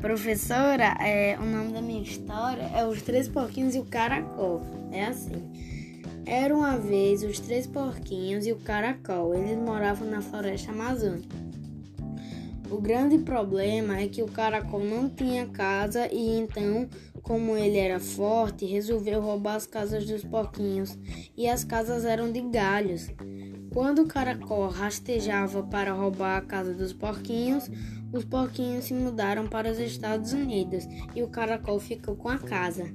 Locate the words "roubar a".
25.92-26.40